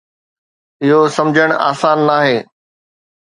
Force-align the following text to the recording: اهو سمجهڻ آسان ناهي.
اهو 0.85 1.01
سمجهڻ 1.17 1.51
آسان 1.69 2.01
ناهي. 2.09 2.37